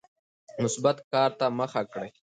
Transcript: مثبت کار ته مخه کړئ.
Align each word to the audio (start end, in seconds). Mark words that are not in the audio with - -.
مثبت 0.63 0.97
کار 1.11 1.29
ته 1.39 1.45
مخه 1.59 1.81
کړئ. 1.91 2.09